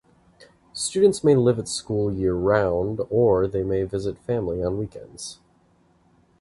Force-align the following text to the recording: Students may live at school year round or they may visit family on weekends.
Students 0.73 1.23
may 1.23 1.35
live 1.35 1.59
at 1.59 1.67
school 1.67 2.11
year 2.11 2.33
round 2.33 3.01
or 3.11 3.45
they 3.45 3.61
may 3.61 3.83
visit 3.83 4.17
family 4.17 4.63
on 4.63 4.79
weekends. 4.79 5.37